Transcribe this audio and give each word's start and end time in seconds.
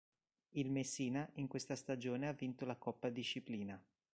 Il 0.53 0.71
Messina 0.71 1.29
in 1.33 1.45
questa 1.45 1.75
stagione 1.75 2.27
ha 2.27 2.31
vinto 2.33 2.65
la 2.65 2.75
Coppa 2.75 3.09
Disciplina. 3.09 3.79